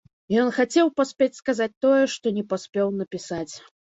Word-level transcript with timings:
Ён 0.43 0.47
хацеў 0.57 0.87
паспець 1.01 1.35
сказаць 1.41 1.77
тое, 1.85 2.01
што 2.15 2.33
не 2.37 2.43
паспеў 2.53 2.87
напісаць. 3.03 3.49